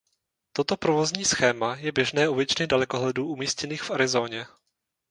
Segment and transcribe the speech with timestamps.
[0.53, 4.45] Toto provozní schéma je běžné u většiny dalekohledů umístěných v Arizoně.